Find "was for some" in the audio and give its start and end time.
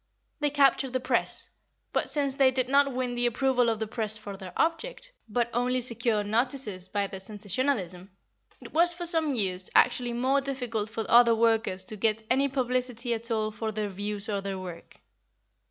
8.73-9.35